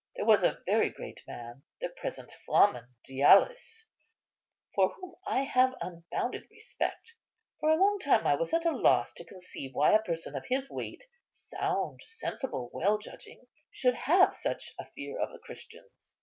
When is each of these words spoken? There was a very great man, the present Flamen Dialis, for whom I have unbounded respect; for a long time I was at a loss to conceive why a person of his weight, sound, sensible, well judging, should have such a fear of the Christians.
There 0.15 0.25
was 0.25 0.43
a 0.43 0.59
very 0.65 0.89
great 0.89 1.21
man, 1.27 1.61
the 1.79 1.89
present 1.89 2.31
Flamen 2.31 2.87
Dialis, 3.07 3.85
for 4.73 4.93
whom 4.95 5.13
I 5.27 5.41
have 5.43 5.75
unbounded 5.79 6.47
respect; 6.49 7.13
for 7.59 7.69
a 7.69 7.75
long 7.75 7.99
time 7.99 8.25
I 8.25 8.33
was 8.33 8.51
at 8.51 8.65
a 8.65 8.71
loss 8.71 9.13
to 9.13 9.23
conceive 9.23 9.75
why 9.75 9.91
a 9.91 10.01
person 10.01 10.35
of 10.35 10.47
his 10.47 10.71
weight, 10.71 11.03
sound, 11.29 11.99
sensible, 12.03 12.71
well 12.73 12.97
judging, 12.97 13.45
should 13.69 13.93
have 13.93 14.35
such 14.35 14.73
a 14.79 14.87
fear 14.89 15.21
of 15.21 15.31
the 15.33 15.37
Christians. 15.37 16.15